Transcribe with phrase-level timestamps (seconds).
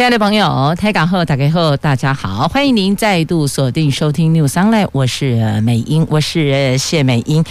[0.00, 7.44] 亲爱的朋友，台港后打开后，大家好，欢迎您再度锁定收听 News Online，我是美英，我是谢美英。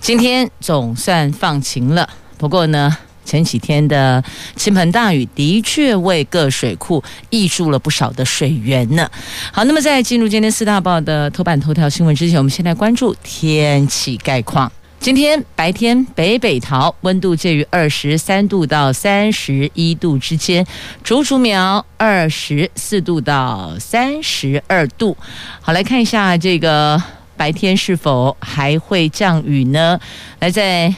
[0.00, 4.22] 今天总算放晴了，不过呢，前几天的
[4.54, 9.10] 倾盆大雨的确为各水库溢注了不少的水源呢。
[9.50, 14.70] 好，那么在进入今天四大报的头版头条新闻之前，我们先来关注天气概况。
[15.06, 20.66] 今天白天北北桃温度介于二十三度到三十一度之间，
[21.04, 25.16] 竹竹苗二十四度到三十二度。
[25.60, 27.00] 好，来看一下这个
[27.36, 30.00] 白天是否还会降雨呢？
[30.40, 30.92] 来，在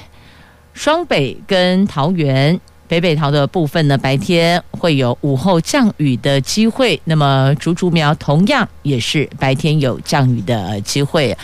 [0.73, 6.99] 双北跟桃园北北桃的部分呢，白天会有午后降雨的机会。
[7.05, 11.37] 那么竹竹苗同样也是白天有降雨的机会。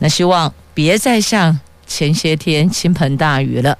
[0.00, 1.56] 那希望别再像。
[1.88, 3.76] 前些天倾盆大雨了，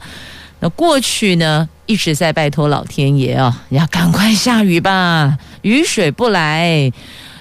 [0.59, 6.91] 那过去呢一直在拜托老天爷啊，要赶快下雨吧，雨水不来，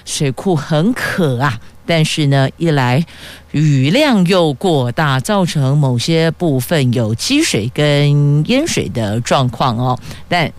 [0.04, 1.58] 水库很渴啊。
[1.84, 3.02] 但是呢，一来
[3.52, 9.98] 雨量又过大，造成某些部分有积水跟淹水的状况哦。
[10.28, 10.52] 但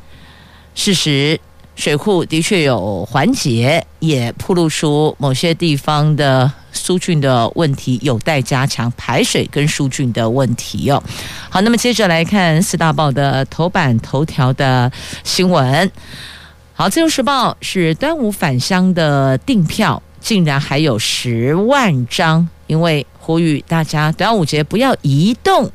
[0.74, 1.40] 事实，
[1.76, 6.52] 水库的确有缓解，也暴露出某些地方的。
[6.72, 11.02] 疏浚的问题有待加强，排水跟疏浚的问题哦。
[11.50, 14.92] 好，那么接着来看四大报的头版头条的
[15.24, 15.92] 新闻。
[16.74, 25.70] 好，自由时报是端午返乡的订票竟然还有十万张，因为呼吁大家端午节不要移动，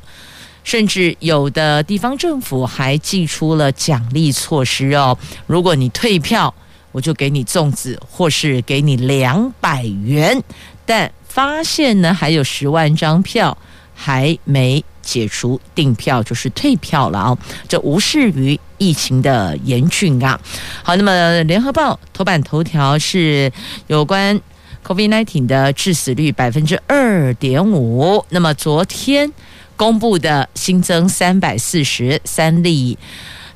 [0.63, 5.15] 甚至有的地方政府还寄出了奖励措施哦。
[5.45, 6.51] 如果你退票，
[6.91, 10.41] 我就给你粽子，或是给你两百元。
[10.85, 13.57] 但发现呢，还有十万张票
[13.93, 17.37] 还没解除订票，就是退票了啊！
[17.67, 20.39] 这无视于疫情的严峻啊。
[20.83, 23.51] 好，那么联合报头版头条是
[23.87, 24.39] 有关
[24.85, 28.23] COVID-19 的致死率百分之二点五。
[28.29, 29.31] 那么昨天
[29.75, 32.97] 公布的新增三百四十三例，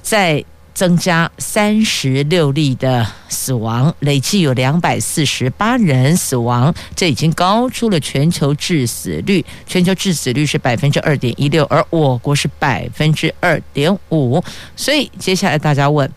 [0.02, 0.44] 在。
[0.80, 9.46] 增加三十六例的死亡，累计有两百四十八人死亡，这已经高出了全球致死率。
[9.68, 14.42] 全球致死率是百分之二点一六，而我国是百分之二点五。
[14.78, 16.10] 所以接下来大家问：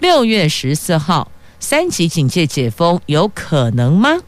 [0.00, 4.18] 六月十四号三级警戒解封有可能吗？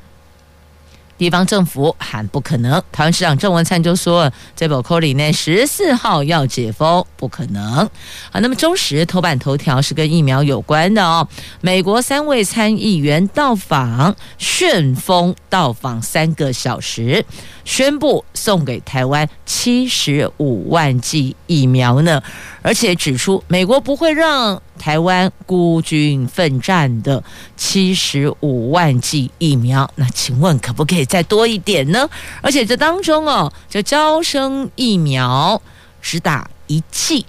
[1.18, 7.88] 地方政府喊不可能，台湾市长郑文灿就说：“这波 COVID 呢，十四号要解封，不可能。”
[8.30, 11.26] 好，那么中时头版头条是跟疫苗有关的哦。
[11.60, 17.24] 美国三位参议员到访，旋风到访三个小时，
[17.64, 22.22] 宣布送给台湾七十五万剂疫苗呢，
[22.66, 24.60] 而且指出美国不会让。
[24.78, 27.24] 台湾孤军奋战的
[27.56, 32.08] 七十五万剂疫苗，那请问可不可以再多一点呢？
[32.42, 35.60] 而且这当中哦，这招生疫苗
[36.02, 37.24] 只打一剂，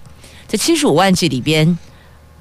[0.46, 1.78] 这七十五万剂里边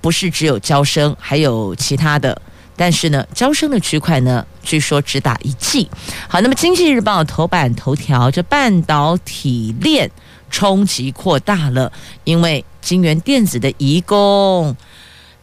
[0.01, 2.39] 不是只有招生，还有其他的。
[2.75, 5.89] 但是呢，招生的区块呢，据说只打一剂。
[6.27, 10.11] 好，那么经济日报头版头条，这半导体链
[10.49, 11.91] 冲击扩大了，
[12.23, 14.75] 因为晶圆电子的移工。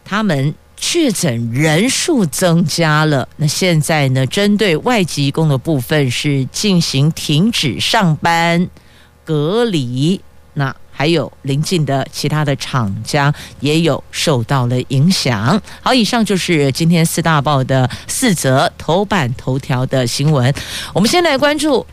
[0.03, 4.25] 他们确诊人数增加了，那现在呢？
[4.27, 8.69] 针对外籍工的部分是进行停止上班、
[9.23, 10.21] 隔离，
[10.53, 15.59] 那还有邻近的其他的厂家也有受到了影响。
[15.81, 20.53] 好，以上就是今天四大报的四则头版头条的新闻。
[20.93, 21.83] 我们先来关注。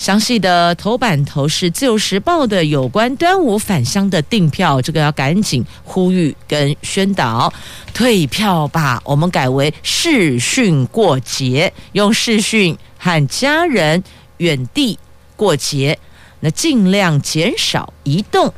[0.00, 7.52] 详细的头版头是《自由时报》的有关端午返乡的订票，这个要赶紧呼吁跟宣导，
[7.92, 8.98] 退票吧。
[9.04, 14.02] 我们改为视讯过节，用视讯和家人
[14.38, 14.98] 远地
[15.36, 15.98] 过节，
[16.40, 18.54] 那尽量减少移动。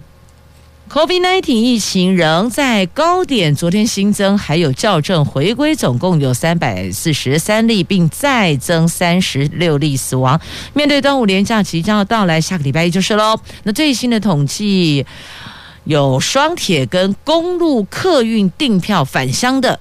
[0.92, 10.38] COVID-19 疫情仍在高点，昨天新增还有校正回归，总共有三百四十三例，并再增三十六例死亡。
[10.74, 13.40] 面对端午连假即将要到来，下个礼拜一就是喽。
[13.62, 15.06] 那最新的统计，
[15.84, 19.80] 有双铁跟公路客运订票返乡的。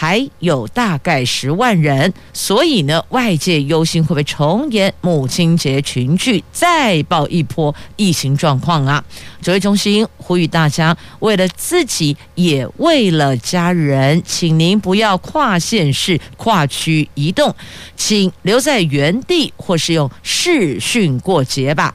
[0.00, 9.04] 还有大概十万人，所以呢，外界忧心会不会重演母亲节群聚，再爆一波疫情状况啊？
[9.42, 17.52] 指挥中心呼吁大家，为了自己，也为了家人，请您不要跨县市、跨区移动，
[17.96, 21.92] 请留在原地，或是用视讯过节吧。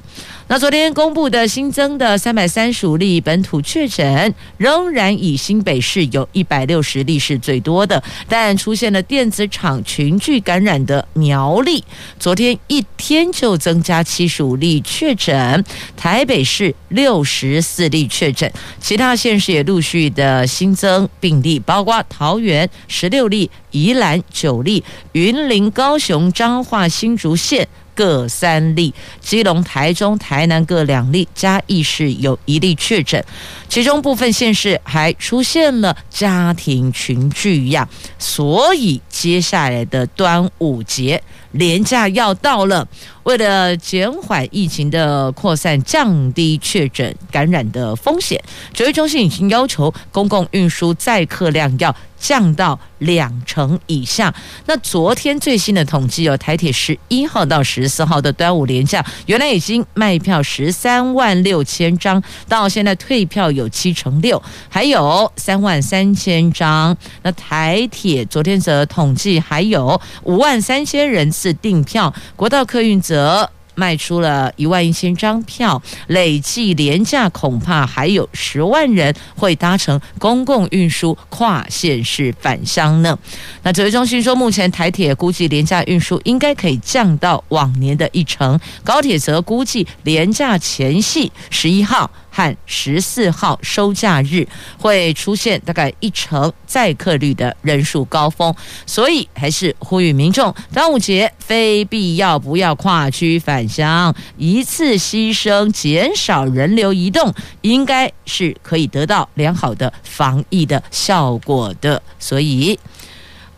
[0.53, 11.83] 那昨天公布的新增的三百三十五例本土确诊，仍然以新北市有一百六十例是最多的，但出现了电子厂群聚感染的苗栗，
[12.19, 15.65] 昨天一天就增加七十五例确诊，
[15.97, 24.83] 台北市六十四例确诊，其他县市也陆续的新增病例，包括桃园十六例、宜兰九例、
[25.13, 27.67] 云林、高雄、彰化、新竹县。
[27.95, 33.23] 各三例，基隆、台中、台南各两例，嘉义市有一例确诊，
[33.69, 37.87] 其中部分县市还出现了家庭群聚样，
[38.19, 42.87] 所以接下来的端午节连假要到了。
[43.23, 48.41] 为了减缓疫情的扩散，降低确诊感染的风险，
[48.73, 54.33] 指挥中心已经要求公共运输载客量要降到两成以下。
[54.65, 66.95] 那昨天最新的统计有台铁十一号到十四号的端午连假，原来已经卖票十三万六千张，到现在退票有七成六，还有三万三千张。
[67.23, 73.49] 那台铁昨天则统计还有五万三千人次订票，国道客运则。
[73.75, 83.17] 卖出了一万一千张票，累计廉价恐怕还有十万人会搭乘公共运输跨县市返乡呢。
[83.63, 92.09] 那指挥中心说，目前台铁估计廉价运输应该可以降到往年的一成，高铁则估计廉价前夕十一号。
[92.35, 94.47] 和十四号收假日
[94.79, 98.53] 会出现大概一成载客率的人数高峰，
[98.87, 107.31] 所以还是呼吁民众端午节非必要不要跨区返乡，一次牺牲减少人流移动，
[107.61, 112.01] 应该是可以得到良好的防疫的效果的。
[112.17, 112.79] 所以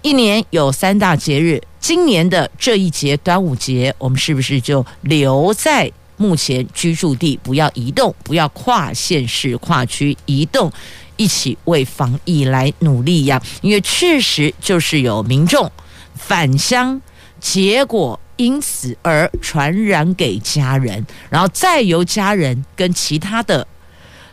[0.01, 5.89] 一年有三大节日，今年的这一节端午节，我们是不是就留在？
[6.17, 10.71] 目前居住地不要移动，不要跨县市、跨区移动，
[11.17, 13.41] 一起为防疫来努力呀！
[13.61, 15.71] 因为确实就是有民众
[16.13, 17.01] 返乡，
[17.39, 23.67] 结果因此而传染给家人，然后再由家人跟其他的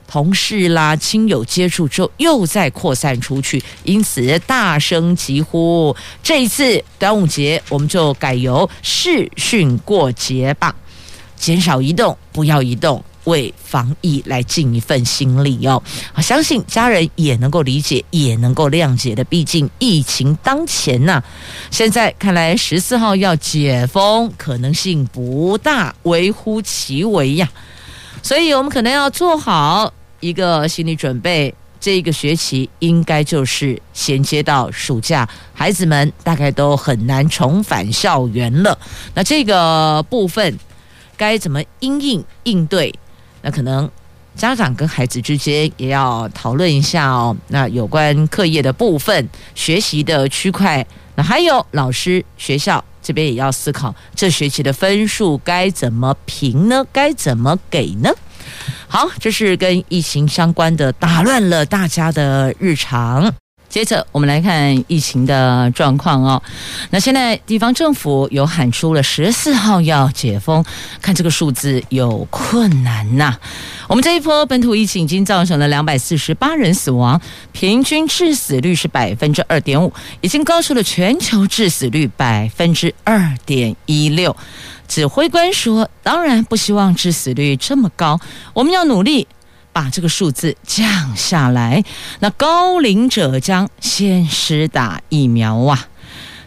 [0.06, 10.74] 同事啦、亲友接触之后，又再扩散出去，因此大声疾呼：这一次端午节我们就改由视讯过节吧。
[11.42, 15.82] 减少移动，不要移动，为防疫来尽一份心力哦。
[16.22, 19.24] 相信家人也能够理解，也能够谅解的。
[19.24, 21.20] 毕竟疫情当前呐、
[21.68, 27.50] 现在看来十四号要解封可能性不大，微乎其微呀。
[28.22, 38.78] 所以我们可能要做好一个心理准备，这个学期应该就是衔接到暑假，孩子们大概都很难重返校园了。
[39.12, 40.56] 那这个部分。
[41.16, 42.92] 该怎么应应应对？
[43.42, 43.90] 那可能
[44.34, 47.36] 家长跟孩子之间也要讨论一下哦。
[47.48, 50.86] 那有关课业的部分、学习的区块，
[51.16, 56.84] 那还有老师、学校这边也要思考，这学期的分数该怎么评呢？
[56.92, 58.10] 该怎么给呢？
[58.88, 63.34] 好，这是跟疫情相关的，打乱了大家的日常。
[63.72, 66.40] 接着我们来看疫情的状况哦。
[66.90, 70.62] 那现在地方政府有喊出了十四号要解封，
[71.00, 73.34] 看这个数字有困难呐。
[73.88, 77.18] 我们这一波本土疫情已经造成了两百四十八人死亡，
[77.52, 84.36] 平均致死率是百分之二点五，已经高出了全球致死率百分之二点一六。
[84.86, 88.20] 指挥官说：“当然不希望致死率这么高，
[88.52, 89.26] 我们要努力。”
[89.72, 91.82] 把这个数字降下来，
[92.20, 95.88] 那高龄者将先施打疫苗啊。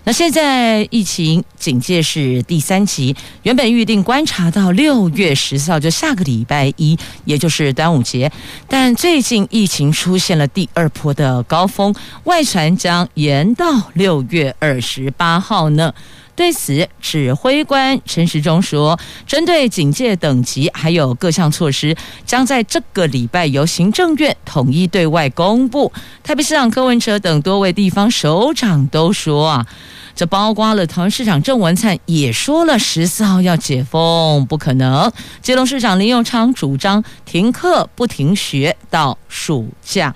[0.07, 8.31] 那现在疫情警戒是第三级，原本预定观察到六月十四号，就下个礼拜一，也就是端午节，
[8.67, 11.91] 但最近疫情出现了第二波的高峰，
[12.25, 13.65] 外传将延到
[13.95, 15.91] 六月二十八号呢。
[16.35, 25.89] 对此，指挥官陈时中说：“针对警戒等级还有各项措施，将在这个礼拜由行政院统一对外公布。”
[26.23, 29.65] 台北市长柯文哲等多位地方首长都说：“啊，
[30.13, 35.09] 这包括了桃园市长郑文灿也说了，十四号要解封不可能。”
[35.41, 40.13] 基隆市长林右昌主张停课不停学到暑假。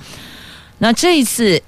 [0.79, 1.63] 那这一次。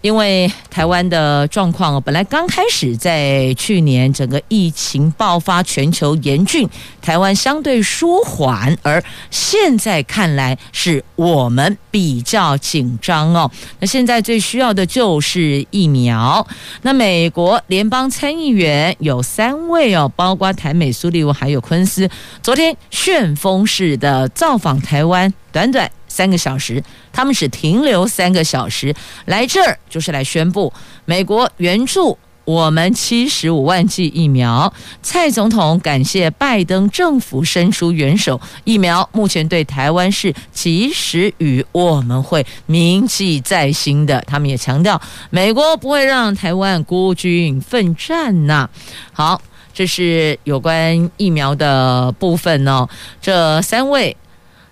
[0.00, 6.68] 因为台湾的状况本来刚开始在去年整个疫情爆发、全球严峻，
[7.02, 13.50] 台湾相对舒缓，而现在看来是我们比较紧张哦。
[13.78, 16.46] 那现在最需要的就是疫苗。
[16.82, 22.08] 那美国联邦参议员有三位哦，包括台美苏利文还有昆斯，
[22.42, 25.90] 昨天旋风式的造访台湾，短短。
[26.10, 28.92] 三个小时，他们只停留三个小时，
[29.26, 30.70] 来这儿就是来宣布
[31.04, 34.72] 美国援助我们七十五万剂疫苗。
[35.02, 44.20] 蔡总统感谢拜登政府伸出援手，疫苗目前对台湾是及时雨，我们会铭记在心的。
[44.26, 45.00] 他们也强调，
[45.30, 48.68] 美国不会让台湾孤军奋战呐。
[49.12, 49.40] 好，
[49.72, 52.88] 这是有关疫苗的部分哦。
[53.22, 54.16] 这三位。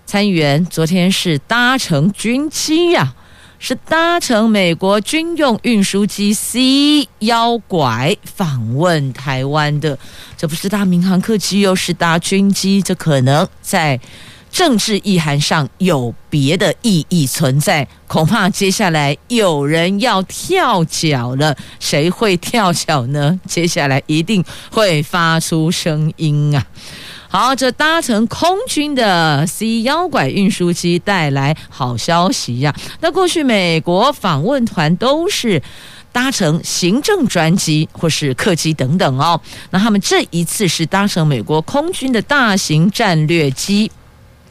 [0.09, 3.15] 参议员昨天是搭乘军机呀、啊，
[3.59, 9.95] 是搭乘美国军用运输机 C 幺拐访问台湾的。
[10.35, 13.99] 这不是搭民航客机，又是搭军机，这可能在
[14.51, 17.87] 政治意涵上有别的意义存在。
[18.07, 23.39] 恐怕接下来有人要跳脚了，谁会跳脚呢？
[23.45, 26.65] 接下来一定会发出声音啊！
[27.31, 35.61] 好，这搭乘空军的 C 幺拐运输机带来好消息呀、那过去美国访问团都是
[36.11, 43.91] 搭乘行政专机或是客机等等哦，那他们这一次是搭乘美国空军的大型战略机。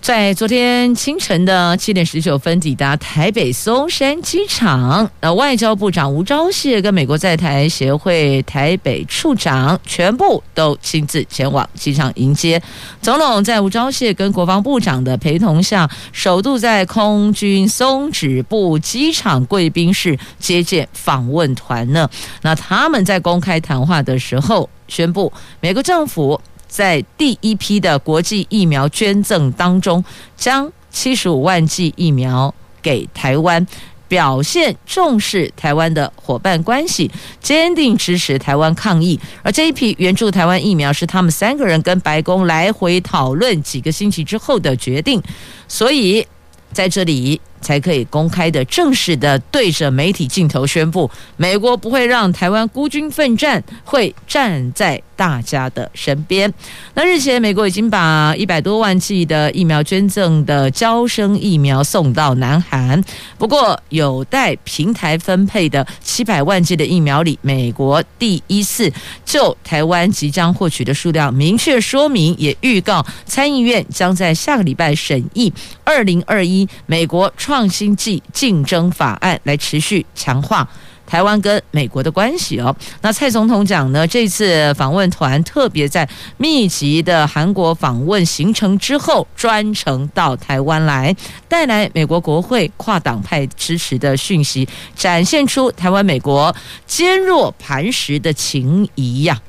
[0.01, 12.63] 在昨天清晨的七点十九分抵达台北松山机场，那，外交部长吴钊燮跟美国在台协会台北处长全部都亲自前往机场迎接
[13.03, 13.45] 总统。
[13.45, 22.09] 在吴钊燮跟国防部长的陪同下，首度在空军松指部机场贵宾室接见访问团呢。
[22.43, 26.41] 那他们在公开谈话的时候宣布，美国政府。
[26.69, 30.05] 在第一批的国际疫苗捐赠当中，
[30.37, 33.67] 将七十五万剂疫苗给台湾，
[34.07, 37.11] 表现重视台湾的伙伴关系，
[37.41, 39.19] 坚定支持台湾抗疫。
[39.43, 45.23] 而这一批援助台湾疫苗是他们三个人跟白宫来回讨论几个星期之后的决定，
[45.67, 46.25] 所以
[46.73, 47.41] 在这里。
[47.61, 56.53] 才可以公开的、正式的对着媒体镜头宣布，美国不会让台湾孤军奋战，会站在大家的身边。
[56.95, 63.03] 那日前，美国已经把一百多万剂的疫苗捐赠的娇生疫苗送到南韩，
[63.37, 68.93] 不过有待平台分配的七百万剂的疫苗里，美国第一次
[69.25, 75.53] 就台湾即将获取的数量明确说明，也预告参议院将在下个礼拜审议
[75.85, 77.33] 二零二一美国。
[77.49, 80.69] 创新剂竞争法案来持续强化
[81.07, 82.77] 台湾跟美国的关系哦。
[83.01, 91.17] 那蔡总统讲呢，这次访问团特别在密集的韩国访问行程之后，专程到台湾来，
[91.49, 96.55] 带来美国国会跨党派支持的讯息，展现出台湾美国
[96.87, 99.41] 坚若磐石的情谊呀。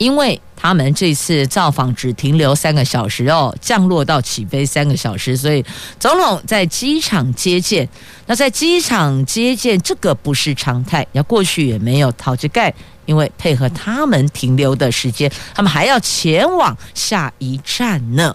[0.00, 5.62] 因为他们这次造访只停留三个小时哦，降落到起飞三个小时，所以
[5.98, 7.86] 总统在机场接见。
[8.24, 12.72] 那在机场接见这个不是常态，要过去也没有逃着盖，
[13.04, 18.34] 因为配合他们停留的时间，他们还要前往下一站呢。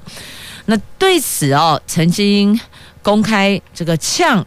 [0.68, 2.60] 那对此哦，曾经
[3.02, 4.46] 公开这个呛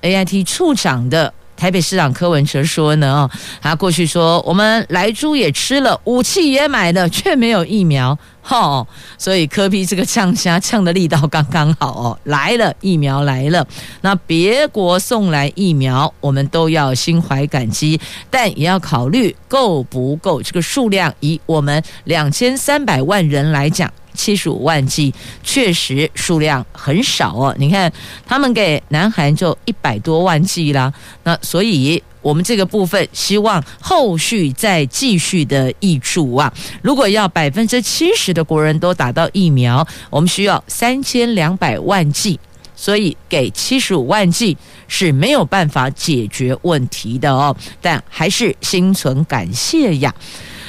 [0.00, 1.34] AIT 处长的。
[1.56, 3.28] 台北市长柯文哲说呢，
[3.60, 8.84] 他过去说我们来猪也吃了，武器也买了，却没有疫苗，哈，
[9.16, 13.64] 所以柯 P 这个呛虾呛的力道刚刚好哦，来了疫苗来了，
[14.00, 23.92] 那别国送来疫苗，我们都要心怀感激，但也要考虑够不够这个数量，以我们两千三百万人来讲。
[24.14, 27.92] 七十五万剂确实数量很少哦，你看
[28.26, 30.92] 他们给南韩就一百多万剂啦，
[31.24, 36.52] 那所以我们这个部分希望后续再继续的挹注啊。
[36.80, 42.38] 如果要百分之七十的国人都打到疫苗，我们需要三千两百万剂，
[42.76, 47.56] 所以给七十五万剂是没有办法解决问题的哦。
[47.80, 50.14] 但还是心存感谢呀。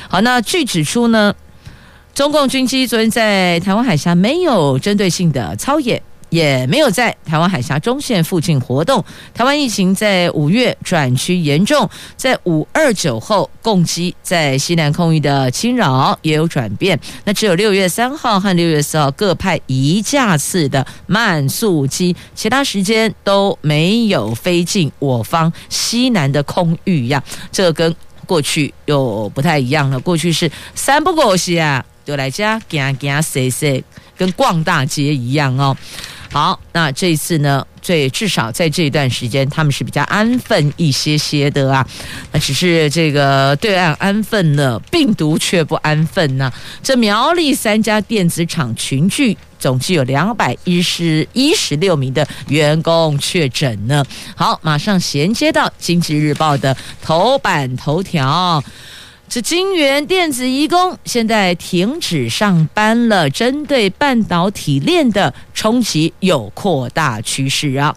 [0.09, 1.33] 好，那据指出呢。
[2.13, 9.03] 中共军机昨天在台湾海峡没有针对性的操演，也没有在台湾海峡中线附近活动。
[9.33, 16.99] 台湾疫情在五月转趋严重，在五二九后，共机在西南空域的侵扰也有转变。
[17.23, 27.23] 那只有六月三号和六月四号各派一架次的慢速机，其他时间都没有飞进我方西南的空域呀。
[27.51, 27.93] 这跟
[28.27, 29.99] 过去又不太一样了。
[29.99, 33.83] 过去是三不五时啊，就来家行行踅踅，
[34.17, 35.75] 跟逛大街一样哦。
[36.31, 41.87] 好，那这一次呢，最至少在这一段时间，他们是比较安分一些些的啊。
[42.31, 46.53] 那只是这个对岸安分了，病毒却不安分呐、啊。
[46.81, 54.03] 这苗栗三家电子厂群聚，总计有两百一十一十六名的员工确诊呢。
[54.35, 58.63] 好，马上衔接到《经济日报》的头版头条。
[59.33, 67.95] 是金源电子移工现在停止上班了，针对半导体链的冲击有扩大趋势啊。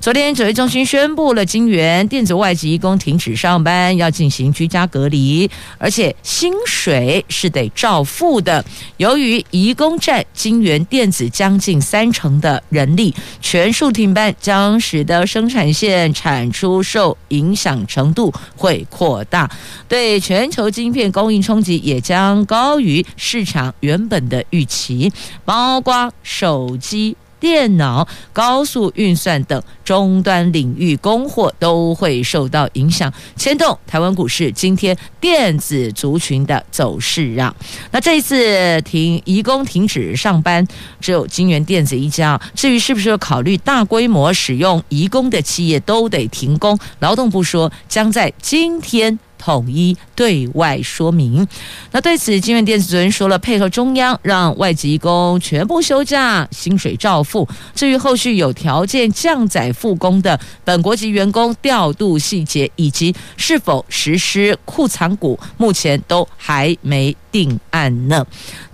[0.00, 8.64] 昨天指挥中心宣布了，金圆电子外籍移工停止上班，要进行居家隔离，而且薪水是得照付的。
[8.96, 19.48] 由于移工占金圆电子将近三成的人力，全数停班，将使得生产线产出受影响程度会扩大，
[19.86, 25.12] 对全球晶片供应冲击也将高于市场原本的预期，
[25.44, 26.91] 包括手机。
[26.92, 37.52] 机电脑、高速运算等终端领域供货都会受到影响，牵动台湾股市今天电子族群的走势啊。
[37.90, 40.64] 那这一次停移工停止上班，
[41.00, 42.38] 只有金圆电子一家。
[42.54, 49.18] 至于是不是有考虑大规模使用移工的企业都得停工，劳动部说将在今天。
[49.42, 51.44] 统一对外说明。
[51.90, 57.48] 那对此，晶圆电子昨天说了，配合中央让外籍工全部休假，薪水照付。
[57.74, 68.24] 至于后续有条件降载复工的本国籍员工调度细节，以及是否实施库藏股，目前都还没定案呢。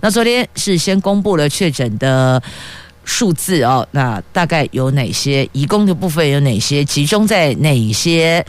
[0.01, 2.41] 那昨天是先公布了确诊的
[3.03, 5.49] 数字哦，那大概有哪些？
[5.51, 6.85] 移工的部分有哪些？
[6.85, 8.45] 集中在哪些？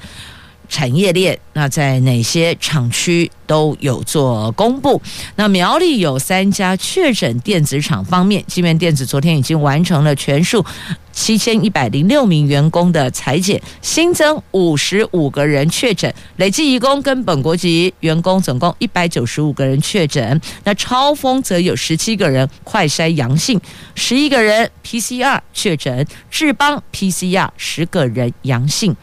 [0.71, 5.03] 产业链，那在哪些厂区都有做公布。
[5.35, 10.65] 那苗栗有三家确诊电子厂方面，晶圆电子昨天已经完成了全数
[11.13, 20.41] 七千一百零六名员工的裁减，新增五十五个人确诊，累计移工跟本国籍员工总共一百九十五个人确诊。
[20.63, 23.61] 那超丰则有十七个人快筛阳性，
[23.97, 28.97] 十一个人 PCR 确诊，智邦 PCR 十个人阳性。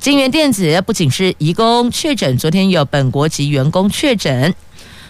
[0.00, 4.54] 金源电子不仅是移工确诊，昨天有本国籍员工确诊。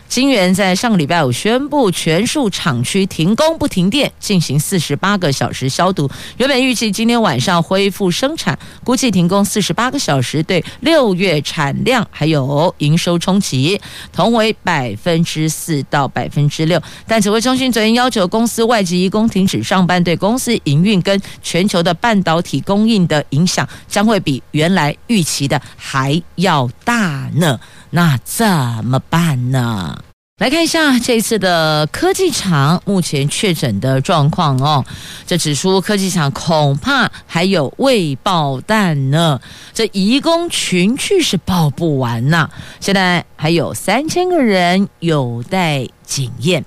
[0.09, 6.11] 晶圆在上个礼拜五宣布全数厂区停工不停电，进行四十八个小时消毒。
[6.39, 13.79] 原本预计今天晚上恢复生产，估计停工四十八个小时，对六月产量还有营收冲击，
[14.11, 16.83] 同为百分之四到百分之六。
[17.07, 27.61] 但指挥中心昨天要求公司外籍移工停止上班，对公司营运跟全球的半导体供应的影响将会比原来预期的还要大呢。
[27.91, 28.47] 那怎
[28.85, 29.99] 么办呢？
[30.41, 34.85] 来看一下这次的科技厂目前确诊的状况哦。
[35.27, 39.41] 这指出科技厂恐怕还有未爆弹呢。
[39.75, 42.49] 这移工群聚是爆不完呐、
[42.79, 46.65] 现在还有三千个人有待检验。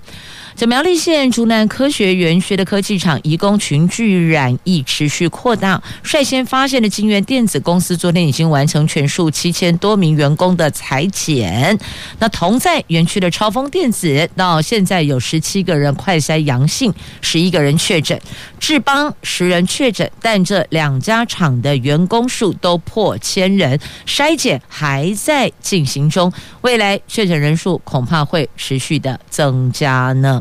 [0.55, 5.81] 在苗栗县竹南科学园区的科技厂，移工群聚染疫持续扩大。
[6.03, 11.77] 率先发现的金源电子公司，昨天已经完成全数七千多名员工的裁剪。
[12.19, 18.19] 那同在园区的超丰电子，到现在有十七个人快筛阳性，十一个人确诊。
[18.59, 26.31] 智邦十人确诊，但这两家厂的员工数都破千人，筛检还在进行中。
[26.61, 30.40] 未来确诊人数恐怕会持续的增加呢。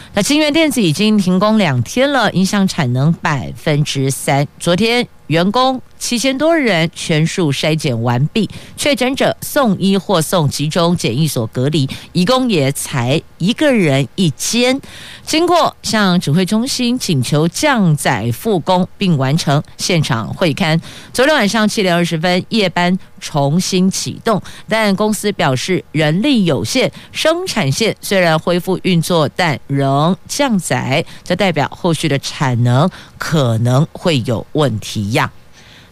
[0.13, 4.45] 那晶圆电子已经停工两天了，影响产能百分之三。
[4.59, 5.81] 昨天员工。
[6.01, 14.81] 七千多人全数筛检完毕，确诊者送医或送集中检疫所隔离，移工也才一个人一间。
[15.23, 20.81] 经过向指挥中心请求降载复工并完成现场会勘，
[21.13, 35.31] 昨天晚上七点二十分夜班重新启动，但公司表示人力有限，生产线虽然恢复运作，但仍降载，这代表后续的产能可能会有问题呀。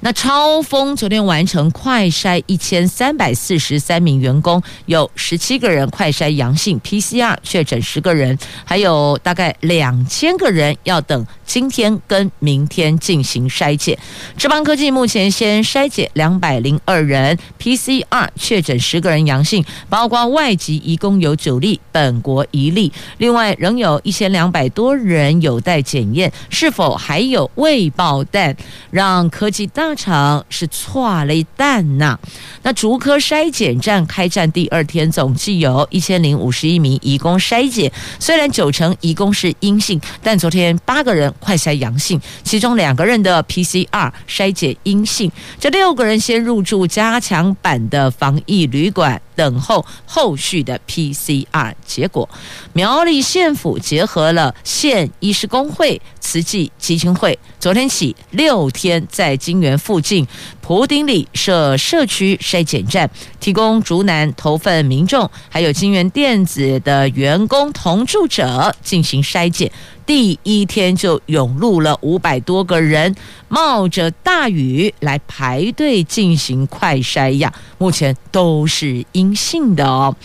[0.01, 13.99] 那超峰昨天完成快筛一千三百四十三名员工，有十七个人快筛阳性，PCR 确诊十个人，还有大概两千个人要等今天跟明天进行筛检。
[14.38, 28.55] 智邦科技目前先筛检两百零二人，PCR 确诊十个人阳性，包括外籍移工有九例，本国一例，另外仍有一千两百多人有待检验，是否还有未爆弹，
[28.91, 29.88] 让科技大。
[29.95, 32.17] 场是错了一弹呐。
[32.63, 49.21] 那竹科筛检站开站第二天，总计有一千零五十一名移工筛检，虽然九成移工是阴性，但昨天八个人快筛阳性，其中两个人的 PCR 筛检阴性，这六个人先入住加强版的防疫旅馆。
[49.39, 52.28] 等候后续的 PCR 结果。
[52.73, 60.27] 苗栗县府结合了县医师工会、慈济基金会，昨天起六天在金源附近
[60.61, 69.71] 埔顶里设社区筛检站，提供竹南投份民众还有金源电子的员工同住者进行筛检。
[70.05, 73.15] 第一天就涌入了五百多个人，
[73.47, 80.15] 冒着大雨来排队进行快筛呀，目前都是阴性的哦。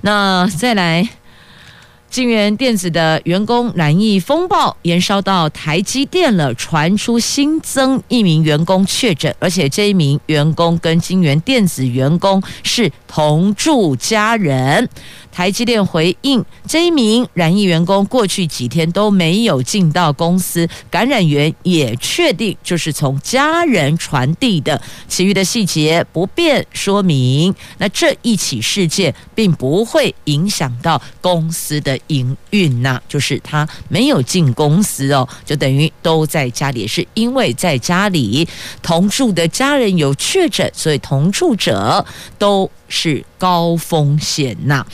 [0.00, 1.08] 那再来。
[2.10, 14.88] 金源电子的员工染疫风暴延烧到台积电了，传出新增一名员工确诊，而且这一名员工跟金源电子员工是同住家人。
[15.30, 27.54] 台积电回应，这一名染疫员工过去几天都没有进到公司，感染源也确定就是从家人传递的，其余的细节不便说明。
[27.76, 38.48] 那这一起事件并不会影响到公司的营运呐，就是他没有进公司哦，就等于都在家里，是因为在家里
[38.82, 42.04] 同住的家人有确诊，所以同住者
[42.38, 44.86] 都是高风险呐。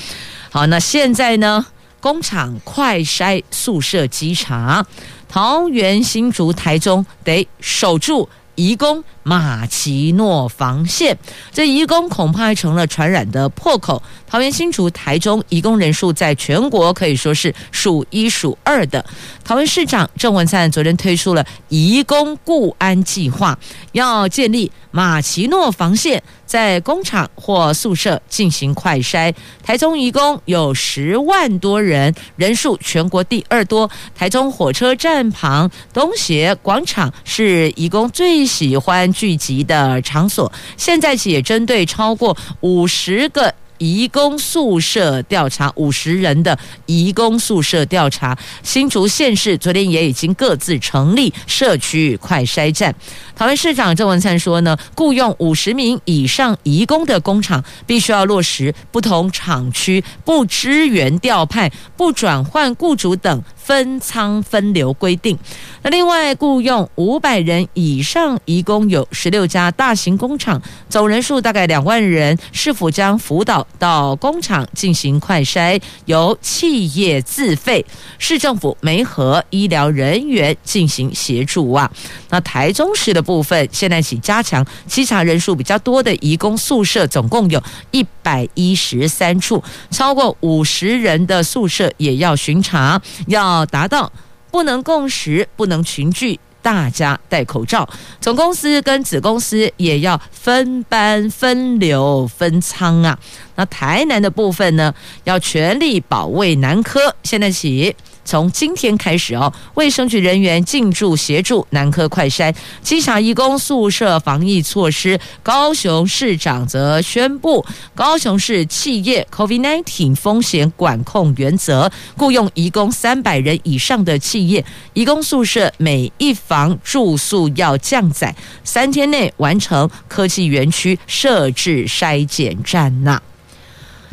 [0.51, 1.67] 好，那现在呢？
[2.01, 4.85] 工厂快筛宿舍稽查，
[5.27, 11.17] 桃园、新竹、台中得守住移工马奇诺防线，
[11.53, 14.03] 这移工恐怕还成了传染的破口。
[14.27, 19.05] 桃园、新竹、台中移工人数在全国可以说是数一数二的。
[19.45, 23.59] 桃园市长郑文灿昨天推出了移工固安计划，
[23.93, 26.23] 要建立马奇诺防线。
[26.46, 33.90] 在工厂或宿舍进行快筛，台中移工有十万多人，人数全国第二多。
[34.14, 43.54] 台中火车站旁东协广场是移工最喜欢聚集的场所，现在起针对超过五十个。
[43.85, 52.94] 移工宿舍调查五十人的移工宿舍调查，新竹县市昨天也已经各自成立社区快筛站。
[53.37, 63.42] 桃园市长郑文灿说呢，雇佣五十名以上移工的工厂，必须要落实不同厂区不支援调派、不转换雇主等。
[63.64, 65.38] 分仓分流规定。
[65.83, 72.38] 那另外雇佣五百人以上，移工有十六家大型工厂，总人数大概两万人。
[72.53, 77.85] 市府将辅导到工厂进行快筛，由企业自费，
[78.18, 81.90] 市政府没和医疗人员进行协助啊。
[82.29, 93.54] 那台中市的部分，现在起加强稽查人数比较多的移工宿舍，总共有一百一十三处，超过五十人的宿舍也要巡查，要。
[93.55, 94.11] 要达到
[94.51, 97.88] 不能共识、不能群聚，大家戴口罩。
[98.21, 103.19] 总公司跟子公司也要分班、分流、分仓啊。
[103.57, 107.14] 那台南的部分呢，要全力保卫南科。
[107.23, 107.95] 现在起。
[108.24, 115.18] 从今天开始哦，卫生局人员进驻协助南科快筛机场义工宿舍防疫措施。
[115.42, 128.34] 高雄市长则宣布，高雄市企业 COVID-19 风险管控原则，雇佣义工三百人以上的企业，义工宿舍每一房住宿要降载，
[128.64, 133.20] 三天内完成科技园区设置筛检站呐。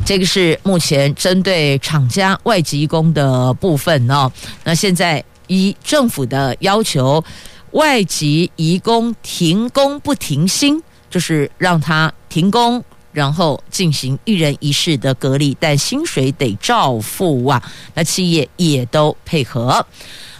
[0.04, 4.30] 这个是目前针对厂家外籍工的部分哦。
[4.64, 7.24] 那现在依政府的要求，
[7.70, 17.62] 外籍移工停工不停薪，就是让他停工，然后进行一人一室的隔离，但薪水得照付啊。
[17.94, 19.86] 那企业也都配合。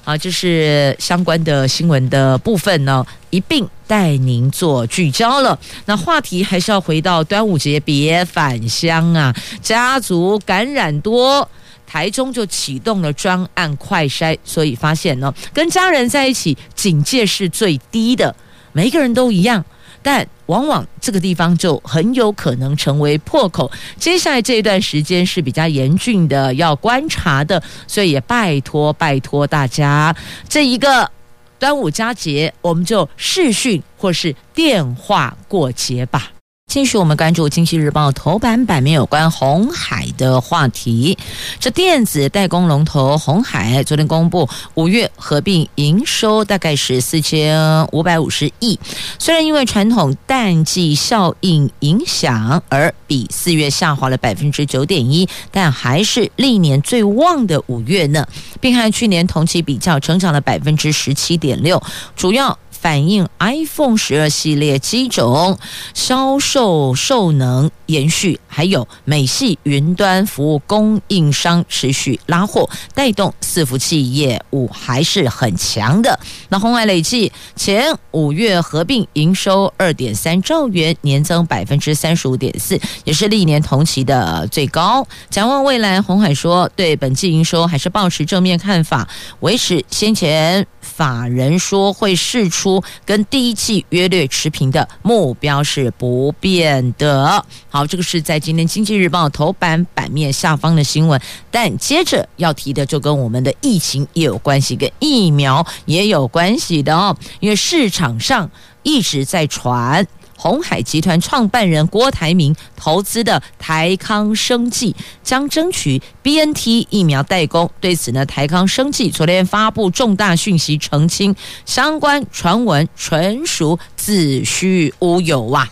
[0.04, 5.56] 好，这是相关的新闻的部分呢，一并带您做聚焦了。
[5.84, 9.32] 那话题还是要回到端午节，别返乡啊！
[9.60, 11.48] 家族感染多，
[11.86, 18.34] 台中就启动了专案快筛，所以发现呢，跟家人在一起警戒是最低的。
[18.72, 19.64] 每一个人都一样，
[20.02, 23.70] 但往往这个地方就很有可能成为破口。
[23.96, 30.14] 接下来这一段时间是比较严峻的，要观察的，所以也拜托拜托大家，
[30.48, 31.10] 这一个
[31.58, 36.32] 端午佳节，我们就视讯或是电话过节吧。
[36.68, 41.18] 继续，我们关注《经济日报》头版版面有关鸿海的话题。
[41.60, 48.80] 这电子代工龙头鸿海昨天公布，五月合并营收大概是四千五百五十亿。
[49.18, 58.26] 虽然因为传统淡季效应影响而比四月下滑了百分之九点一，但还是历年最旺的五月呢，
[58.62, 61.82] 并和去年同期比较成长了百分之十七点六，
[62.16, 62.58] 主要。
[62.82, 65.56] 反映 iPhone 十二系列机种
[65.94, 76.18] 销售受能延续，还有美系云端服务供应商持续拉货，带动伺服器业务还是很强的。
[76.48, 85.06] 那红海累计前五月合并营收二点三兆元，年增百分之三十五点四，也是历年同期的最高。
[85.30, 92.71] 展望未来，红海说对本季营收还是抱持正面看法，维持先前法人说会释出。
[93.04, 97.44] 跟第一季约略持平的目标是不变的。
[97.68, 101.20] 好，这个是在今天《经济日报》头版版面下方的新闻。
[101.50, 107.16] 但接着要提的就跟我们的疫情也有关系，跟疫苗也有关系的哦。
[107.40, 108.48] 因为市场上
[108.82, 110.06] 一直在传。
[110.42, 117.70] 鸿海集团创办人郭台铭投资的台康生技将争取 BNT 疫苗代工。
[117.80, 121.32] 对此呢，台康生技昨天发布重大讯息澄清，
[121.64, 125.70] 相关传闻纯属子虚乌有啊！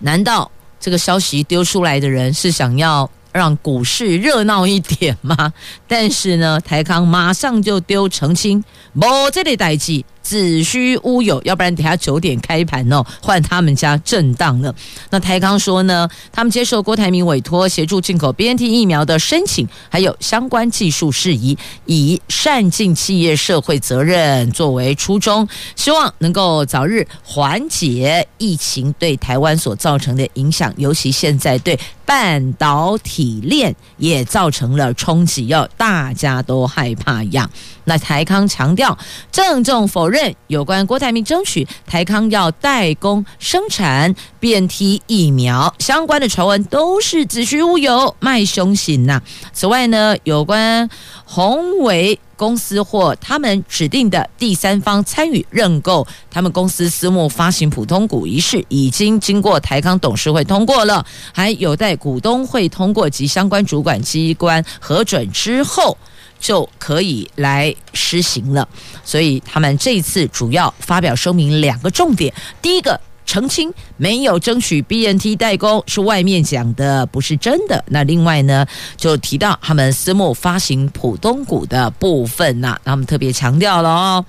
[0.00, 5.52] 难道这个消息丢出来的人是想要让股市热闹一点吗？
[5.86, 10.02] 但是呢，台康马上就丢澄清，没这类代志。
[10.24, 14.74] 子虚乌有，要不然等下九点开盘哦，换他们家震荡了。
[15.10, 37.48] 那台康说呢，他们接受郭台铭委托协助进口 BNT 疫苗的申请，还有相关技术事宜，以善尽企业社会责任作为初衷，希望能够早日缓解疫情对台湾所造成的影响，尤其现在对半导体链也造成了冲击，要大家都害怕呀。
[37.84, 38.96] 那台康强调，
[39.30, 49.20] 郑重否认有关郭台铭争取台康要代工生产变体疫苗相关的传闻都是子虚乌有、卖凶行呐。
[49.52, 50.88] 此外呢，有关
[51.24, 65.96] 宏伟公司或他们指定的第三方参与认购他们公司私募发行普通股一事，已经经过台康董事会通过了，还有待股东会通过及相关主管机关核准之后。
[66.40, 68.68] 就可以来实行了，
[69.02, 84.24] 所以他们这次主要发表声明两个重点：第一个，澄清没有争取 BNT 代工是外面讲的，不是真的；那另外呢，就提到他们私募发行普通股的部分呐、他们特别强调了哦，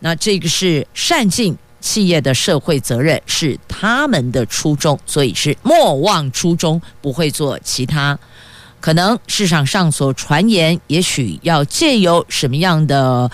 [0.00, 8.18] 那这个是善尽企业的社会责任，是他们的初衷，所以是莫忘初衷，不会做其他。
[8.80, 13.28] 可能市场上所传言，也许要借由什么样的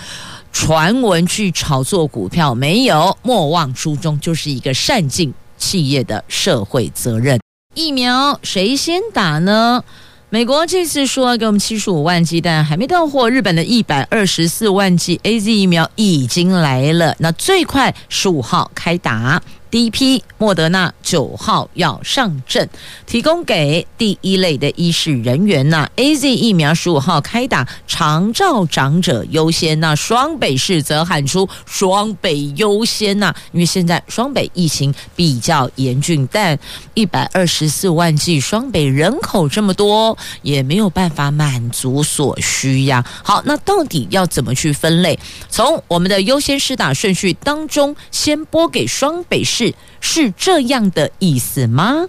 [0.55, 7.39] 传闻去炒作股票，没有莫忘初衷，就是一个善尽企业的社会责任。
[7.75, 9.83] 疫苗谁先打呢？
[10.31, 13.29] 美国这次说给我们七十五万剂，但还没到货。
[13.29, 19.43] 日本的一百二十四万剂 AZ 疫苗已经来了，那最快十五号开打。
[19.75, 22.71] 第一批莫德纳九号要上阵，
[23.09, 25.91] 提供给第一类的医事人员呐。
[25.97, 29.81] AZ 疫苗十五号开打，长照长者优先。
[29.81, 36.57] 那双北市则喊出双北优先呐，因为现在双北疫情比较严峻，但
[36.95, 43.05] 一百二十四万剂，双北人口这么多，也没有办法满足所需呀。
[43.25, 45.19] 好，那到底要怎么去分类？
[45.49, 49.64] 从我们的优先施打顺序当中，先拨给双北市。
[50.01, 52.07] 是这样的意思吗？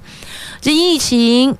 [0.61, 1.57] 这疫情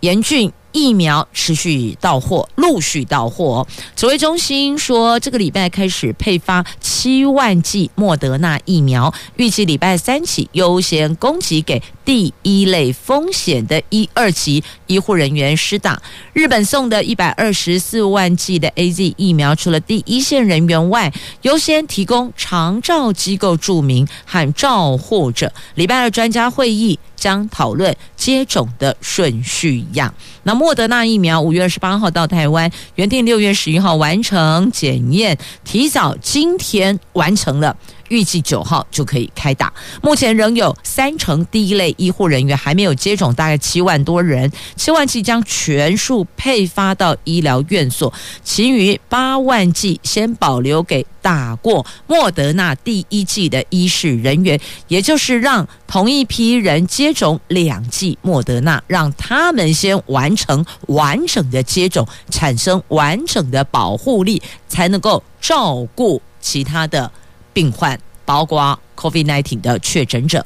[0.00, 0.52] 严峻。
[0.76, 3.66] 疫苗持续到货，陆续到货。
[3.96, 16.02] 指挥中心说，这个礼拜开始配发七万剂莫德纳疫苗，预计礼拜三起优先供给给第一类风险的一二级医护人员施打。
[16.34, 21.10] 日本送的一百二十四万剂的 AZ 疫苗，除了第一线人员外，
[21.40, 25.50] 优先提供长照机构住民和照护者。
[25.76, 26.98] 礼拜二专家会议。
[27.16, 30.14] 将讨论接种的顺序样。
[30.44, 37.76] 那莫德纳疫苗五月二十八号到台湾，原定六月十一号完成检验，提早今天完成了。
[38.08, 39.72] 预计九号就可以开打。
[40.02, 67.10] 目前仍有三成第一类医护人员还没有接种，大概七万多人，七万剂将全数配发到医疗院所，其余八万剂先保留给打过莫德纳第一剂的医事人员，也就是让同一批人接种两剂莫德纳，让他们先完成完整的接种，产生完整的保护力，才能够照顾其他的
[67.56, 70.44] 病患，包括 COVID-19 的确诊者。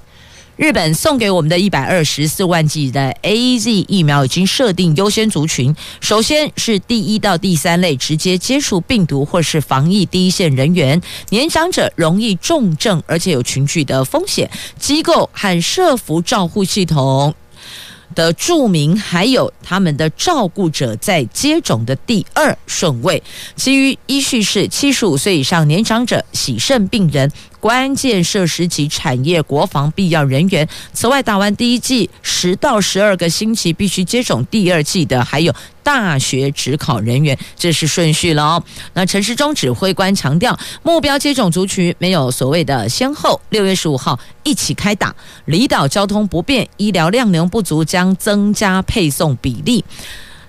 [0.55, 17.35] 日本送给我们的一百二十四万剂的 AZ 疫苗已经设定优先族群，首先是第一到第三类直接接触病毒或是防疫第一线人员，年长者容易重症，而且有群聚的风险，机构和社福照护系统。
[18.15, 23.23] 的著名还有他们的照顾者在接种的第二顺位，
[23.57, 30.67] 其余依序是七十五岁以上年长者、喜肾病人、关键设施及产业国防必要人员。
[30.93, 35.55] 此外，打完第一剂十到十二个星期必须接种第二剂的，还有。
[35.83, 38.63] 大学指考人员，这是顺序了哦。
[38.93, 43.41] 那陈时中指挥官强调，目标接种族群没有所谓的先后。
[43.49, 45.13] 六月十五号一起开打，
[45.47, 49.85] 离岛交通不便，医疗量能不足，将增加配送比例。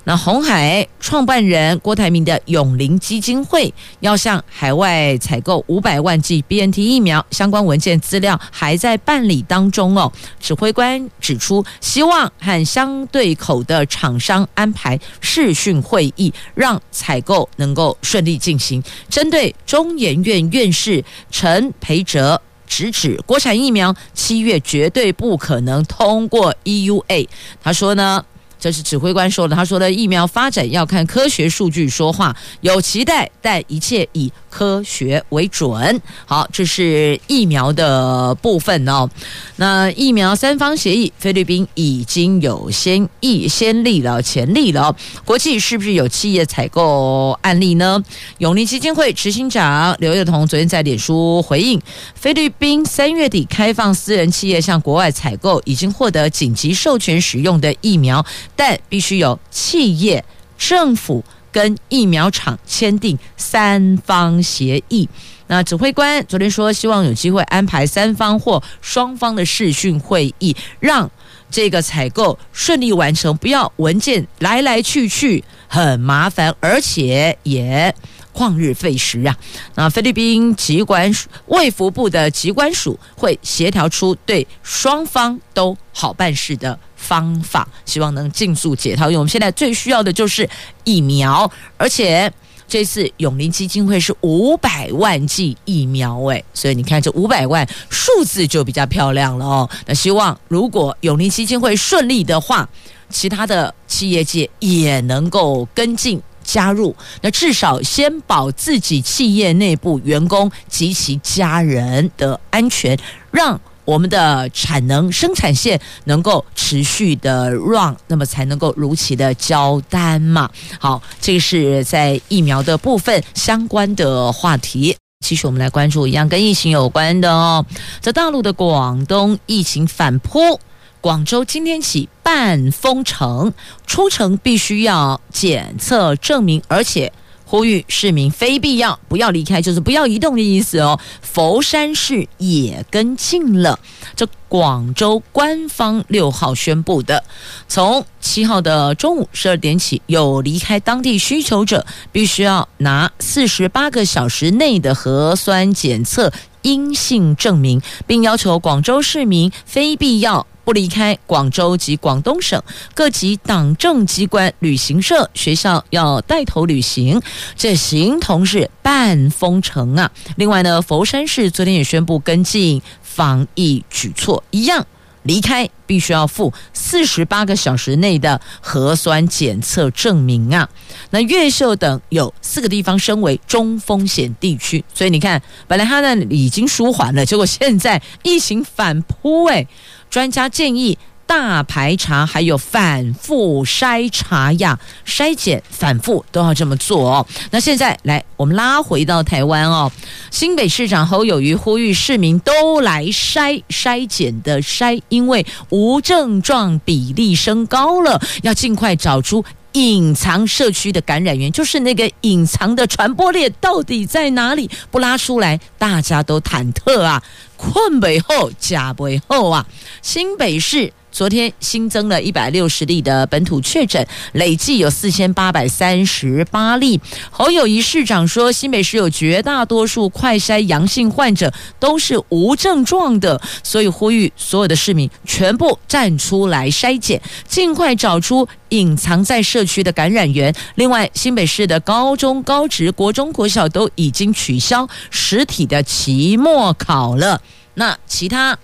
[0.04, 10.12] 那红海创办人郭台铭的永龄基金会要向海外采购五百万剂 BNT 疫苗，相关文件资料还在办理当中哦。
[10.40, 18.84] 指挥官指出，希望和相对口的厂商安排视讯会议，让采购能够顺利进行。
[19.08, 27.28] 针对中研院院士陈培哲直指国产疫苗七月绝对不可能通过 EUA，
[27.62, 28.26] 他说呢。
[28.62, 36.00] 这是指挥官说的，他说的疫苗发展要看科学数据说话，有期待，但一切以科学为准。
[36.28, 39.10] 好，这是疫苗的部分哦。
[39.56, 44.96] 那疫苗三方协议，菲律宾已经有先议先例了，前例了。
[45.26, 48.00] 国际是不是有企业采购案例呢？
[48.38, 51.82] 永利基金会执行长刘月彤昨天在脸书回应，
[52.14, 58.24] 菲律宾三月底开放私人企业向国外采购已经获得紧急授权使用的疫苗。
[58.62, 60.24] 但必须有企业、
[60.56, 65.10] 政府跟疫苗厂签订三方协议。
[65.48, 71.10] 那指挥官昨天说，希望有机会安排三方或双方的视讯会议，让
[71.50, 77.96] 这个采购顺利完成，不要文件来来去去很麻烦，而且也
[78.34, 79.38] 旷日费时啊。
[79.76, 89.06] 那菲律宾疾管署、卫福部的疾管署会协调出对双方都好办事的方法，希望能尽速解套。
[89.06, 90.50] 因为我们现在最需要的就是
[90.84, 92.32] 疫苗，而且
[92.68, 99.70] 这次永龄基金会是五百万剂疫苗，诶，所以你看这五百万数字就比较漂亮了哦。
[99.86, 102.70] 那希望如果永龄基金会顺利的话，
[103.10, 106.96] 其他的企业界也能够跟进加入。
[107.22, 112.98] 那至少先保自己企业内部员工及其家人的安全，
[113.32, 113.60] 让。
[113.84, 120.50] 我们的产能生产线能够持续的 run，那么才能够如期的交单嘛。
[120.80, 124.96] 好，这个是在疫苗的部分相关的话题。
[125.26, 127.66] 其实我们来关注一样跟疫情有关的哦，
[128.00, 130.60] 在大陆的广东疫情反扑，
[131.02, 133.52] 广州今天起半封城，
[133.86, 137.12] 出城必须要检测证明，而且。
[137.44, 140.98] 呼吁市民非必要不要离开，就是不要移动的意思哦。
[141.22, 143.78] 佛山市也跟进了，
[144.16, 147.22] 这广州官方六号宣布的，
[147.68, 160.46] 从七号的中午十二点起，有离开当地需求者必须要拿四十八个小时内的核酸检测阴性证明，并要求广州市民非必要。
[160.64, 162.62] 不离开广州及广东省
[162.94, 167.20] 各级党政机关、旅行社、学校要带头旅行，
[167.56, 170.12] 这形同是半封城啊。
[170.36, 174.86] 另外呢，佛山市昨天也宣布跟进防疫举措，一样
[175.24, 180.70] 离开必须要付四十八个小时内的核酸检测证明啊。
[181.10, 189.68] 那越秀等有四个地方升为中风险地区，所以你看，本来它呢已经舒缓了，结果现在疫情反扑哎。
[190.10, 190.98] 专家建议
[191.32, 197.26] 大排查，还有反复筛查呀，筛检反复都要这么做哦。
[197.52, 199.90] 那现在来，我们拉回到台湾哦。
[200.30, 214.70] 新北市长侯友谊呼吁市民都来筛筛检的筛，因为无症状比例升高了，要尽快找出隐藏社区的感染源，就是那个隐藏的传播链到底在哪里？
[214.92, 217.24] 不拉出来，大家都忐忑啊！
[217.56, 219.66] 困北后假北后啊！
[220.02, 220.92] 新北市。
[221.12, 227.00] 昨天新增了一百六十例的本土确诊，累计有四千八百三十八例。
[227.30, 240.54] 侯友宜市长说，新北市有绝大多数快筛阳性患者都是无症状的，所以呼吁所有的市民全部站出来筛检，尽快找出隐藏在社区的感染源。
[240.76, 247.42] 另外，新北市的高中、高职、国中、国小都已经取消实体的期末考了。
[247.74, 248.58] 那其他？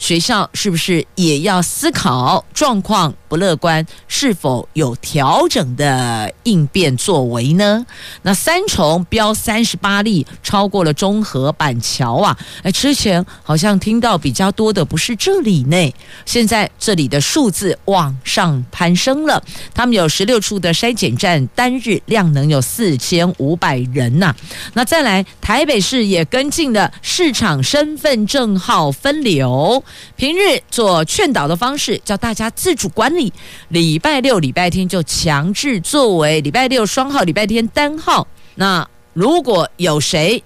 [0.00, 7.86] 学校是不是也要思考状况不乐观，是否有调整的应变作为呢？
[8.22, 12.36] 那三重飙三十八例，超过了中和板桥啊！
[12.62, 15.94] 哎，之前好像听到比较多的不是这里呢，
[16.24, 19.40] 现在这里的数字往上攀升了。
[19.74, 24.34] 他们有十六处的筛检站，单日量能有四千五百人呐、
[24.72, 29.84] 那再来，台北市也跟进了市场身份证号分流。
[30.16, 33.32] 平日做劝导的方式，叫大家自主管理。
[33.68, 38.26] 礼拜六、礼拜天就强制作为礼拜六双号，礼拜天单号。
[38.54, 40.42] 那如果有谁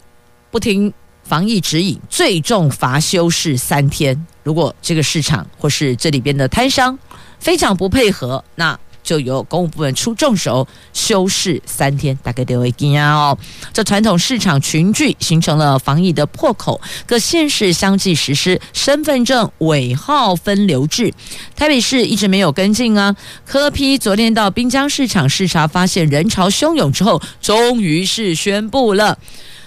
[0.50, 0.92] 不听
[1.22, 4.26] 防疫指引，最重罚休市三天。
[4.42, 6.98] 如果这个市场或是这里边的摊商
[7.38, 8.78] 非常不配合，那。
[9.04, 13.38] 就由公务部门出重手，休市三天，大概都会惊哦。
[13.72, 21.12] 这传统市场群聚形成了防疫的破口，各县市相继实施身份证尾号分流制。
[21.54, 23.14] 台北市一直没有跟进啊。
[23.44, 29.18] 柯批昨天到滨江市场视察，发现人潮汹涌之后，终于是宣布了。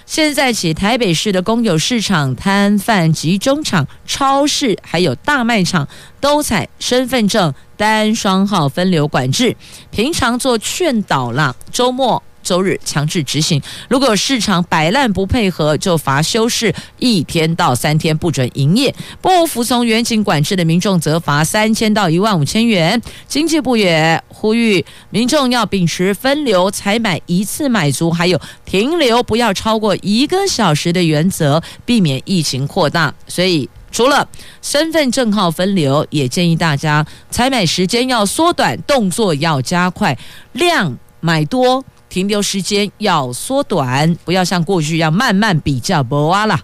[0.07, 5.85] 现在起，台北市的公有市场、摊贩、集中场、超市还有大卖场
[6.21, 9.55] 都采身份证单双号分流管制。
[9.91, 12.23] 平常做劝导了，周末。
[12.47, 18.95] 周日强制执行，如果市场摆烂不配合，就罚休市一天到三天，不准营业。
[19.19, 23.01] 不服从远景管制的民众，则罚三千到一万五千元。
[23.27, 33.13] 经济部也呼吁民众要秉持分流采买一次买足，还有停留不要超过一个小时的原则，避免疫情扩大。
[33.27, 34.25] 所以，除了
[34.61, 40.17] 身份证号分流，也建议大家采买时间要缩短，动作要加快，
[40.53, 41.83] 量买多。
[42.09, 46.59] 停留时间要缩短，不要像过去一样慢慢比较，不啊啦，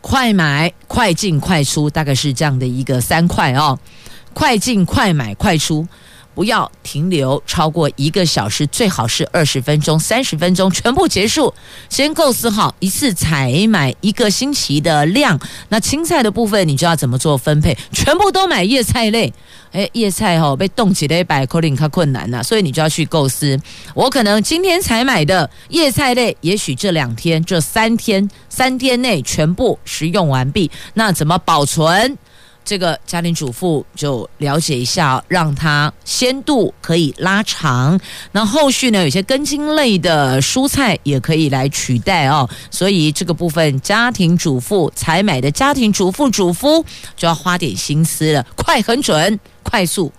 [0.00, 3.78] 快买快进快出，大概是这样的一个三快哦，
[4.34, 5.86] 快进快买快出。
[6.38, 11.52] 不要停留超过一个小时，最好是二十分钟、三十分钟全部结束。
[11.88, 15.36] 先构思好一次采买一个星期的量。
[15.68, 17.76] 那青菜的部分，你就要怎么做分配？
[17.90, 19.34] 全部都买叶菜类。
[19.72, 23.58] 诶，叶菜哈被冻结了一百克林，它困难了，所以你就要去构思。
[23.92, 30.70] 我可能今天采买的叶菜类，也许这两天、这三天、三天内全部食用完毕。
[30.94, 32.16] 那怎么保存？
[32.68, 37.98] 这个家庭主妇就了解一下，让它鲜度可以拉长。
[38.30, 42.46] 那后续呢，有些根茎类的蔬菜也可以来取代哦。
[42.70, 46.84] 所以这个部分，家庭主妇采买的家庭主妇主夫
[47.16, 50.12] 就要花点心思了，快很准，快速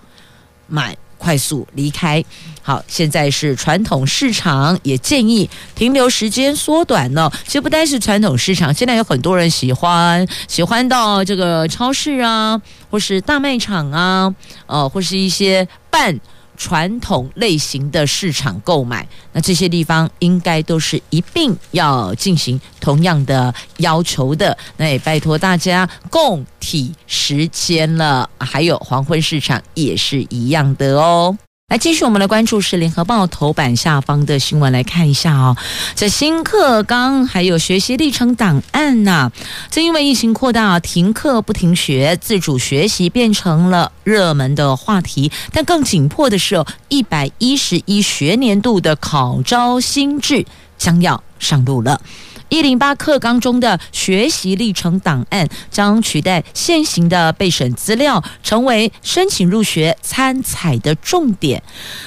[0.65, 0.97] 买。
[1.19, 2.23] 快速离开。
[2.69, 7.33] 好，现在是传统市场，也建议停留时间缩短了。
[7.45, 12.61] 其实不单是传统市场，现在有很多人喜欢喜欢到这个超市啊，
[12.91, 14.35] 或是大卖场啊，
[14.67, 16.19] 呃，或是一些半。
[16.61, 24.57] 传统类型的市场购买，那这些地方应该都是一并要进行同样的要求的。
[24.75, 28.29] 那也拜托大家共体时艰了。
[28.37, 31.37] 还有黄昏市场也是一样的哦。
[31.69, 35.55] 来，继续我们来关注是联合报头版下方的新闻，来看一下哦。
[35.93, 39.31] 这新课纲还有学习历程档案呐、啊，
[39.69, 45.31] 正因为疫情扩大，停课不停学，自主学习变成了热门的话题。
[45.53, 50.43] 但更紧迫的是，一百一十一学年度的考招新制
[50.79, 52.01] 将要上路了。
[52.49, 61.61] 一零八课纲中的学习历程档案将取代现行的备审资料，成为申请入学参采的重点。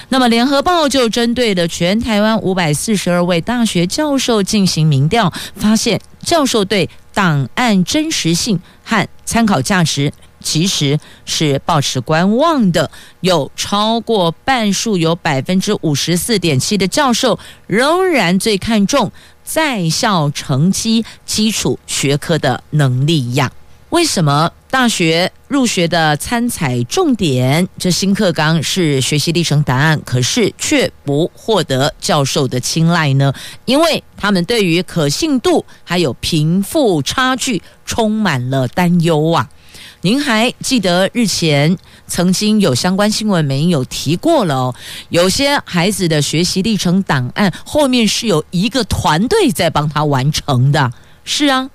[0.09, 12.91] 那么，联合报就针对了全台湾五百四十二位大学教授进行民调，发现教授对档案真实性和参考价值其实是抱持观望的。
[13.21, 17.39] 有超过半数，有百分之五十四点七的教授
[17.69, 19.13] 仍然最看重。
[19.45, 23.51] 在校成绩基础学科的能力一样，
[23.91, 33.35] 为什么大学入学的参采重点，这新课纲是学习历程答案，可是却不获得教授的青睐呢？
[33.67, 39.49] 因为他们对于可信度还有贫富差距充满了担忧啊！
[40.03, 44.75] 您还记得日前曾经有相关新闻没有提过了哦？
[45.09, 50.93] 有些孩子的学习历程档案后面是有一个团队在帮他完成的，
[51.25, 51.71] 是啊，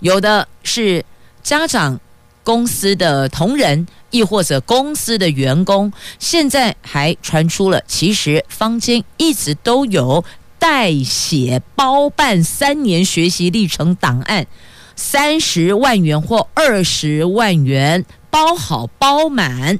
[0.00, 1.04] 有的是
[1.42, 1.98] 家长。
[2.44, 10.24] 公司的同仁，亦或者公司的员工，现在还传出了，其实坊间一直都有
[10.58, 14.46] 代写包办三年学习历程档案，
[14.98, 19.78] 三十万元或二十万元包好包满，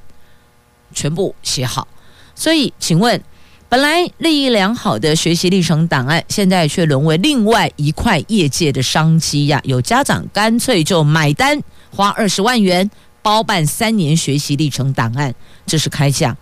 [0.95, 1.89] 全部写好。
[2.37, 3.21] 所以，请问，
[3.69, 9.61] 本来利益良好的学习历程档案，现在却沦为另外一块业界的商机呀！
[9.65, 11.61] 有家长干脆就买单。
[11.91, 12.89] 花二十万元
[13.21, 15.35] 包办三年学习历程档案，
[15.67, 16.37] 这是开价。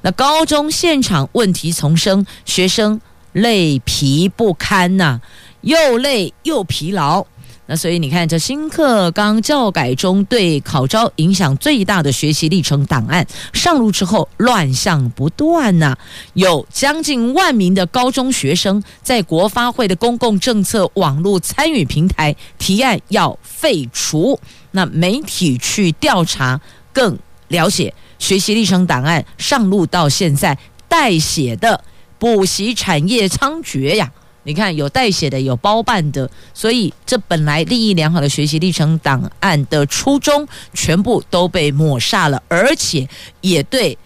[0.00, 2.98] 那高中现场问题丛生，学生
[3.32, 5.20] 累疲不堪呐、
[5.60, 7.26] 又累又疲劳。
[7.66, 15.96] 那所以你看，这新课纲教改中对考招影响最大的学习历程档案上路之后，乱象不断呐、
[16.34, 24.38] 有将近万名的高中学生在国发会的公共政策网络参与平台提案要废除。
[24.72, 26.60] 那媒体去调查，
[26.92, 27.16] 更
[27.48, 30.58] 了解学习历程档案上路到现在
[30.88, 31.82] 代写的
[32.18, 34.10] 补习产业猖獗呀！
[34.44, 43.08] 你看，有代写的，有包办的，所以这本来利益良好的学习历程档案的初衷，全部都被抹煞了，而且
[43.40, 43.96] 也对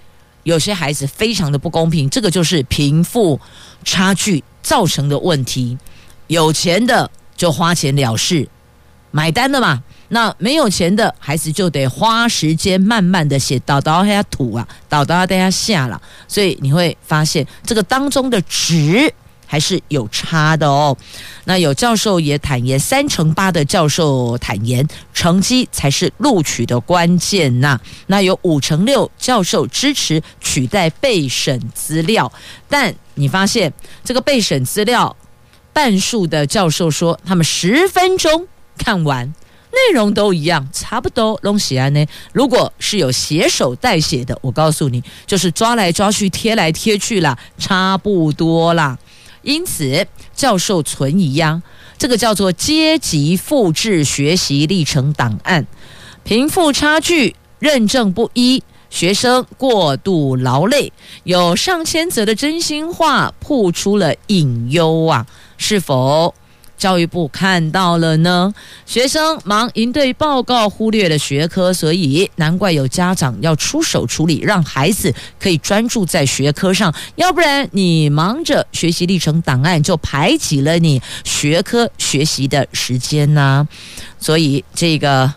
[0.43, 2.11] 有些孩子非常的不公平。
[2.11, 3.41] 这个就是贫富
[3.83, 5.79] 差距造成的问题，
[6.27, 8.47] 有钱的就花钱了事，
[9.11, 9.83] 买单了嘛。
[10.09, 19.13] 那没有钱的孩子就得花时间慢慢的写，倒倒下土啊，倒倒下下了，所以你会发现这个当中的值
[19.47, 20.97] 还是有差的哦。
[21.45, 27.81] 那有教授也坦言，三成八的教授坦言，成绩才是录取的关键呐。
[28.09, 32.31] 那有五成六教授支持取代备审资料，
[32.69, 33.73] 但你发现
[34.05, 35.17] 这个备审资料，
[35.73, 39.33] 半数的教授说他们十分钟看完。
[39.73, 42.07] 内容都一样，差不多东西啊呢。
[42.33, 48.97] 如果是有写手代写的，我告诉你，就是抓来抓去、贴来贴去啦，差不多啦。
[49.47, 51.63] 因此，教授存疑呀，
[51.97, 55.65] 这个叫做阶级复制学习历程档案，
[56.25, 60.93] 贫富差距认证不一，学生过度劳累，
[61.23, 65.25] 有上千则的真心话曝出了隐忧啊，
[65.57, 66.35] 是否？
[66.77, 68.53] 教育部看到了呢，
[68.85, 76.95] 学生忙应对报告，忽略了学科，所以难怪有家长要出手处理，让孩子可以专注在学科上。
[77.17, 83.67] 要不然你忙着学习历程档案，就排挤了你学科学习的时间呢、
[84.19, 85.33] 所以这个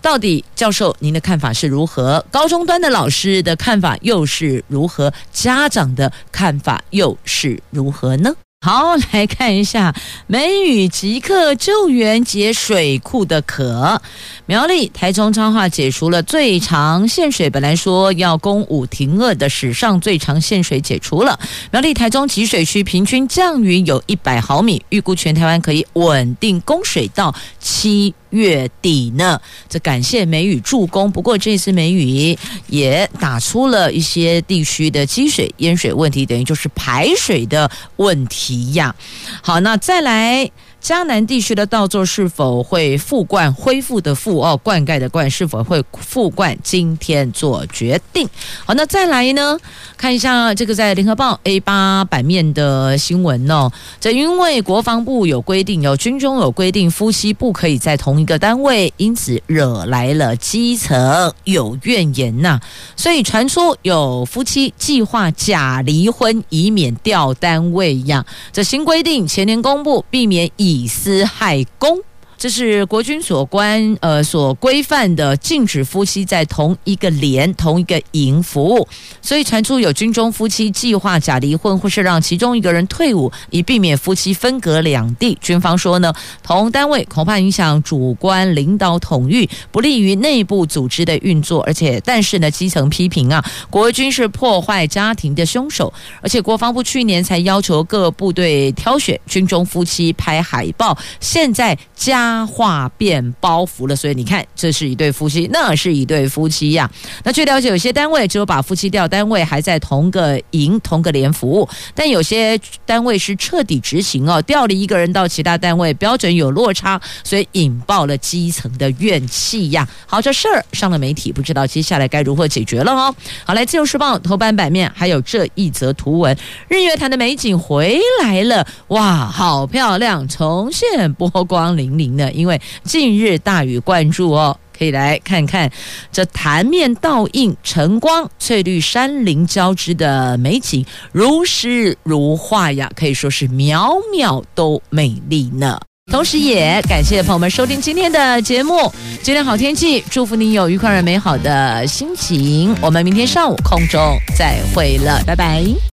[0.00, 2.24] 到底教授您的看法是如何？
[2.30, 5.12] 高中端的老师的看法又是如何？
[5.32, 8.32] 家长的看法又是如何呢？
[8.62, 9.94] 好，来看一下
[10.26, 14.00] 梅雨即刻救援解水库的渴。
[14.46, 21.38] 苗栗、台中彰化解除了最长限水，本来说要供五停二的史上最长限水解除了。
[21.70, 31.10] 苗栗、台中集水区平均降雨有一百毫米，预估全台湾可以稳定供水到七月底呢，这感谢梅雨助攻。
[31.10, 38.94] 不过这次梅雨也打出了一些地区的积水淹水问题，等于就是排水的问题呀。
[39.42, 40.50] 好，那再来。
[40.86, 43.52] 嘉南地区的稻作是否会复灌？
[43.52, 46.56] 恢复的复哦，灌溉的灌是否会复灌？
[46.62, 48.28] 今天做决定。
[48.64, 49.58] 好，那再来呢？
[49.96, 53.68] 看一下这个在联合报 A 八版面的新闻哦。
[53.98, 62.60] 这因为国防部有规定，有军中有规定，夫妻不可以在同一个单位，因此惹来了基层有怨言呐、
[62.94, 68.24] 所以传出有夫妻计划假离婚，以免调单位呀。
[68.52, 72.02] 这新规定前年公布，避免以以私害公，
[72.38, 78.86] 这是国军所关呃所规范的，禁止夫妻在同一个连、同一个营服务。
[79.22, 85.36] 所以传出有军中夫妻计划假离婚，或是让其中一个人退伍，以避免夫妻分隔两地。
[85.40, 86.12] 军方说呢，
[86.42, 91.62] 同单位恐怕影响主观领导统御，不利于内部组织的运作。
[91.62, 95.90] 而且，但是呢，基层批评啊，国军是破坏家庭的凶手。
[96.20, 102.25] 而且，国防部去年才要求各部队挑选军中夫妻拍海报，现在加。
[102.26, 103.94] 他话变包袱了。
[103.94, 106.90] 所以你看，这是一对夫妻，那是一对夫妻呀、
[107.22, 119.86] 那据了解，有些单位只有把夫妻调单位，还在同个营、同个连服务；但有些单位是彻底执行哦，调了一个人到其他单位，标准有落差，所以引爆了基层的怨气呀。
[120.06, 123.14] 好，这事儿上了媒体，不知道接下来该如何解决了哦。
[123.44, 126.36] 好，来《自由时报》头版版面还有这一则图文：
[126.68, 132.32] 日月潭的美景回来了，哇，好漂亮，重现波光粼粼的。
[132.32, 135.70] 因为近日大雨灌注哦，可以来看看
[136.10, 145.78] 这潭面倒映晨光、翠绿山林交织的美景，如诗如画呀，可以说是秒秒都美丽呢。
[146.12, 148.92] 同时，也感谢朋友们收听今天的节目。
[149.24, 152.72] 今天好天气，祝福你有愉快而美好的心情。
[152.80, 154.00] 我们明天上午空中
[154.38, 155.95] 再会了，拜拜。